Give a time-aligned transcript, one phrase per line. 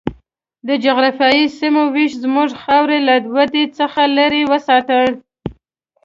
[0.67, 5.11] د جغرافیایي سیمو وېش زموږ خاوره له ودې څخه لرې وساتله.